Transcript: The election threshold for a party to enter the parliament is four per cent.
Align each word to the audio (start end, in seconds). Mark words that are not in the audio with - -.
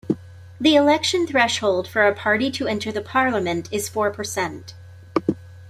The 0.59 0.73
election 0.75 1.27
threshold 1.27 1.87
for 1.87 2.07
a 2.07 2.15
party 2.15 2.49
to 2.53 2.65
enter 2.65 2.91
the 2.91 3.03
parliament 3.03 3.69
is 3.71 3.87
four 3.87 4.09
per 4.09 4.23
cent. 4.23 4.73